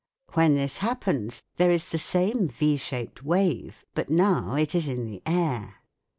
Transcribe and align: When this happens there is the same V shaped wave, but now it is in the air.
When 0.33 0.55
this 0.55 0.77
happens 0.77 1.43
there 1.57 1.69
is 1.69 1.89
the 1.89 1.99
same 1.99 2.47
V 2.47 2.75
shaped 2.77 3.21
wave, 3.21 3.85
but 3.93 4.09
now 4.09 4.55
it 4.55 4.73
is 4.73 4.87
in 4.87 5.05
the 5.05 5.21
air. 5.27 5.75